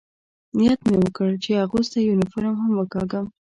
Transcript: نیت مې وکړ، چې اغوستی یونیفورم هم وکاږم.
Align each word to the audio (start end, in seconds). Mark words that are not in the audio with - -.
نیت 0.57 0.79
مې 0.87 0.95
وکړ، 0.99 1.29
چې 1.43 1.61
اغوستی 1.65 1.99
یونیفورم 2.03 2.55
هم 2.61 2.71
وکاږم. 2.75 3.25